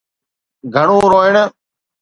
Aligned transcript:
گهڻو 0.73 0.97
روئڻ. 1.13 1.35